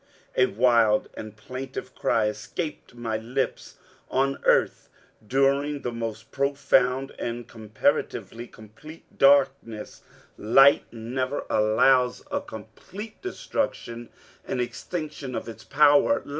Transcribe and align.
A 0.35 0.47
wild 0.47 1.09
and 1.13 1.37
plaintive 1.37 1.93
cry 1.93 2.25
escaped 2.25 2.95
my 2.95 3.17
lips. 3.17 3.77
On 4.09 4.39
earth 4.45 4.89
during 5.27 5.83
the 5.83 5.91
most 5.91 6.31
profound 6.31 7.11
and 7.19 7.47
comparatively 7.47 8.47
complete 8.47 9.15
darkness, 9.19 10.01
light 10.39 10.91
never 10.91 11.43
allows 11.51 12.23
a 12.31 12.41
complete 12.41 13.21
destruction 13.21 14.09
and 14.43 14.59
extinction 14.59 15.35
of 15.35 15.47
its 15.47 15.63
power. 15.63 16.23